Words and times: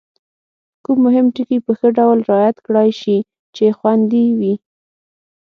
کوم 0.83 0.97
مهم 1.05 1.25
ټکي 1.35 1.57
په 1.65 1.71
ښه 1.77 1.87
ډول 1.97 2.17
رعایت 2.29 2.57
کړای 2.65 2.89
شي 3.01 3.17
چې 3.55 3.65
خوندي 3.77 4.25
وي؟ 4.39 4.53